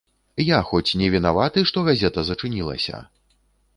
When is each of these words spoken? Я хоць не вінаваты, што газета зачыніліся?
Я 0.45 0.59
хоць 0.69 0.95
не 1.01 1.09
вінаваты, 1.15 1.65
што 1.73 1.85
газета 1.91 2.25
зачыніліся? 2.31 3.05